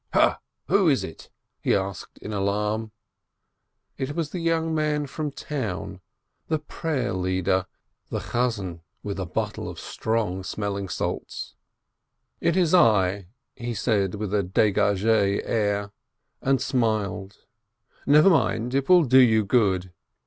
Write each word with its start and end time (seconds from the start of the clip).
"Ha, 0.13 0.39
who 0.67 0.89
is 0.89 1.03
it?" 1.03 1.29
he 1.59 1.75
asked 1.75 2.17
in 2.17 2.33
alarm. 2.33 2.91
It 3.99 4.15
was 4.15 4.31
the 4.31 4.39
young 4.39 4.73
man 4.73 5.05
from 5.05 5.29
town, 5.29 6.01
the 6.47 6.57
prayer 6.57 7.13
leader, 7.13 7.67
with 8.09 9.19
a 9.19 9.29
bottle 9.31 9.69
of 9.69 9.79
strong 9.79 10.43
smelling 10.43 10.89
salts. 10.89 11.53
"It 12.39 12.57
is 12.57 12.73
I," 12.73 13.27
he 13.55 13.75
said 13.75 14.15
with 14.15 14.33
a 14.33 14.41
degage 14.41 15.05
air, 15.05 15.91
and 16.41 16.59
smiled. 16.59 17.45
"Never 18.07 18.31
mind, 18.31 18.73
it 18.73 18.89
will 18.89 19.03
do 19.03 19.19
you 19.19 19.45
good! 19.45 19.93